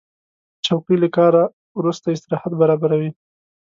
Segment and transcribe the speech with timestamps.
[0.65, 1.33] چوکۍ له کار
[1.79, 3.11] وروسته استراحت برابروي.